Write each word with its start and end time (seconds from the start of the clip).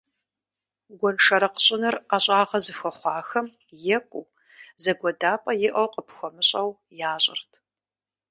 Гуэншэрыкъ 0.99 1.59
щӀыныр 1.65 1.95
ӀэщӀагъэ 2.09 2.59
зыхуэхъуахэм 2.65 3.47
екӀуу, 3.95 4.25
зыгуэдапӀэ 4.83 5.53
иӀэу 5.67 5.87
къыпхуэмыщӀэу 5.93 6.69
ящӀырт. 7.11 7.51